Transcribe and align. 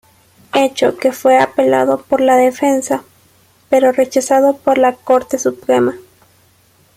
Hecho 0.55 0.97
que 0.97 1.11
fue 1.11 1.37
apelado 1.37 2.01
por 2.01 2.21
la 2.21 2.35
defensa, 2.35 3.03
pero 3.69 3.91
rechazado 3.91 4.57
por 4.57 4.79
la 4.79 4.95
Corte 4.95 5.37
Suprema. 5.37 5.95